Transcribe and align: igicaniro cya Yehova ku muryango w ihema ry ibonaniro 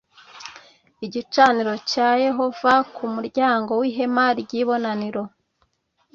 igicaniro 1.05 1.73
cya 1.91 2.09
Yehova 2.25 2.73
ku 2.95 3.03
muryango 3.13 3.71
w 3.79 3.83
ihema 3.89 4.25
ry 4.41 4.51
ibonaniro 4.61 5.23